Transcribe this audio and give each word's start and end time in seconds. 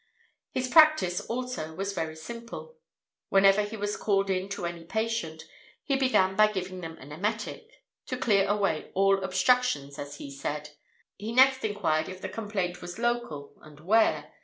"His 0.49 0.67
practice 0.67 1.21
also 1.27 1.75
was 1.75 1.93
very 1.93 2.15
simple. 2.15 2.75
Whenever 3.29 3.61
he 3.61 3.77
was 3.77 3.95
called 3.95 4.31
in 4.31 4.49
to 4.49 4.65
any 4.65 4.83
patient, 4.83 5.43
he 5.83 5.95
began 5.95 6.35
by 6.35 6.51
giving 6.51 6.81
them 6.81 6.97
an 6.97 7.11
emetic, 7.11 7.83
to 8.07 8.17
clear 8.17 8.47
away 8.47 8.89
all 8.95 9.23
obstructions, 9.23 9.99
as 9.99 10.15
he 10.17 10.31
said. 10.31 10.71
He 11.17 11.31
next 11.31 11.63
inquired 11.63 12.09
if 12.09 12.19
the 12.19 12.29
complaint 12.29 12.81
was 12.81 12.97
local, 12.97 13.53
and 13.61 13.79
where? 13.81 14.33